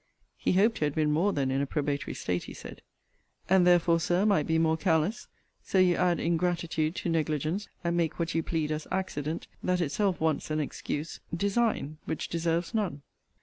[0.35, 2.81] He hoped he had been more than in a probatory state, he said.
[3.47, 5.27] And therefore, Sir, might be more careless!
[5.63, 10.19] So you add ingratitude to negligence, and make what you plead as accident, that itself
[10.19, 13.03] wants an excuse, design, which deserves none.